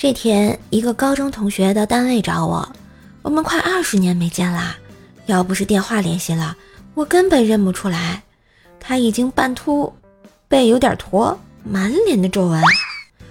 [0.00, 2.68] 这天，一个高中同学到单位找我，
[3.20, 4.76] 我们快二十年没见啦，
[5.26, 6.56] 要不是电话联系了，
[6.94, 8.22] 我根本认不出来。
[8.78, 9.92] 他已经半秃，
[10.46, 12.62] 背有点驼，满脸的皱纹。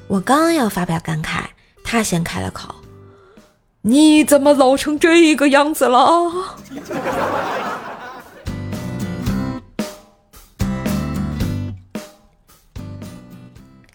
[0.09, 1.45] 我刚要发表感慨，
[1.85, 2.75] 他先开了口
[3.81, 6.29] ：“你怎么老成这个样子了？”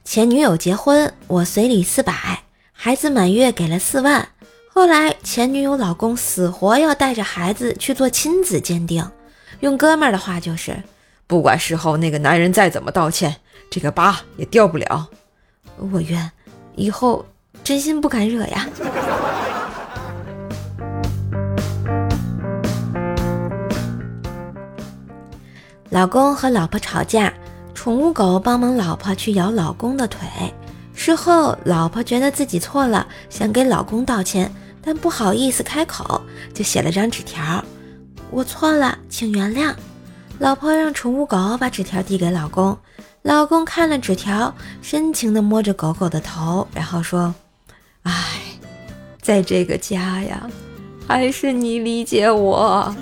[0.02, 2.41] 前女友结婚，我随礼四百。
[2.84, 4.28] 孩子满月给了四万，
[4.68, 9.08] 后来前女友老公死活要带着孩子去做亲子鉴定，
[9.60, 10.82] 用哥们儿的话就是，
[11.28, 13.36] 不管事后那个男人再怎么道歉，
[13.70, 15.08] 这个疤也掉不了。
[15.92, 16.28] 我冤，
[16.74, 17.24] 以后
[17.62, 18.68] 真心不敢惹呀。
[25.88, 27.32] 老公和老婆吵架，
[27.74, 30.26] 宠物狗帮忙老婆去咬老公的腿。
[31.04, 34.48] 事后，老婆觉得自己错了，想给老公道歉，
[34.80, 36.22] 但不好意思开口，
[36.54, 37.42] 就写了张纸条
[38.30, 39.74] ：“我错了，请原谅。”
[40.38, 42.78] 老婆让宠物狗把纸条递给老公，
[43.22, 47.34] 老公看了纸条，深情地摸着狗狗的头，然后说
[48.04, 48.12] ：“哎，
[49.20, 50.48] 在这个家呀，
[51.08, 52.94] 还是你理解我。”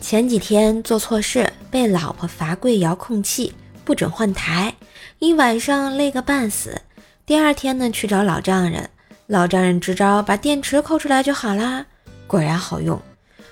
[0.00, 3.52] 前几天做错事，被老婆罚跪遥控器，
[3.84, 4.74] 不准换台，
[5.18, 6.80] 一晚上累个半死。
[7.26, 8.88] 第二天呢，去找老丈人，
[9.26, 11.84] 老丈人支招，把电池抠出来就好啦。
[12.26, 13.00] 果然好用。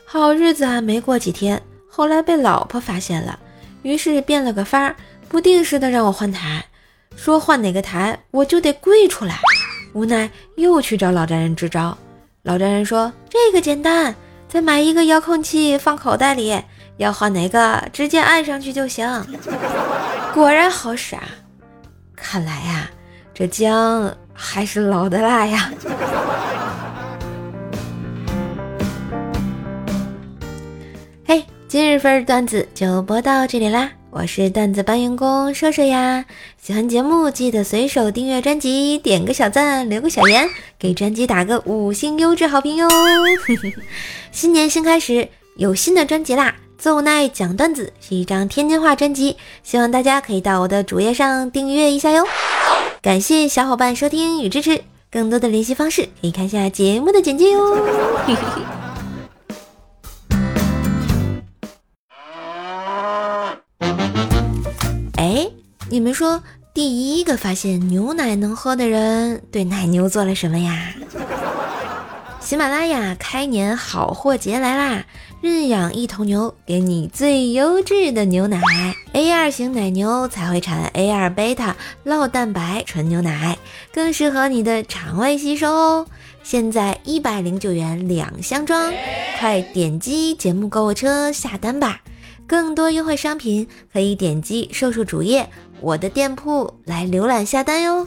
[0.07, 3.39] 好日子啊没过几天，后来被老婆发现了，
[3.83, 4.97] 于是变了个法儿，
[5.29, 6.65] 不定时的让我换台，
[7.17, 9.41] 说换哪个台我就得跪出来。
[9.93, 11.97] 无奈又去找老丈人支招，
[12.43, 14.15] 老丈人说这个简单。
[14.49, 16.63] 再买一个遥控器放口袋里，
[16.97, 19.07] 要换哪个直接按上去就行。
[20.33, 21.23] 果然好使啊！
[22.15, 22.91] 看来呀，
[23.35, 25.71] 这姜还是老的辣呀。
[31.27, 33.91] 嘿，今日份段子就播到这里啦！
[34.19, 36.25] 我是段子搬运工射射呀，
[36.59, 42.89] 喜欢节目记得随手订阅专辑，点个小赞，留个小言，给专辑打个五星优质好评哟。
[44.33, 46.55] 新年新开始，有新的专辑啦！
[46.79, 52.25] 奏奈讲段子是一张天津话专辑，希望大家可以到我的主页上订阅一下哟。
[53.03, 57.77] 感谢小伙伴收听与支持，更多的联系方式可以看下节目的简介哟。
[65.89, 66.43] 你们说，
[66.75, 70.93] 第一个发现牛奶能喝的人对奶牛做了什么呀？
[72.41, 75.05] 喜马拉雅开年好货节来啦！
[75.41, 78.61] 认养一头牛，给你最优质的牛奶。
[79.13, 83.57] A 二型奶牛才会产 A 二贝塔酪蛋白纯牛奶，
[83.93, 86.07] 更适合你的肠胃吸收哦。
[86.43, 88.93] 现在一百零九元两箱装，
[89.39, 92.01] 快点击节目购物车下单吧！
[92.47, 95.49] 更多优惠商品可以点击瘦瘦主页
[95.81, 98.07] 我的店铺来浏览下单哟。